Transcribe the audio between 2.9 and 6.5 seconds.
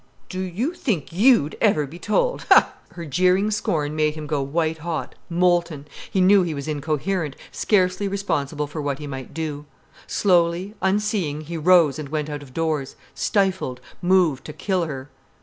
Her jeering scorn made him go white hot, molten. He knew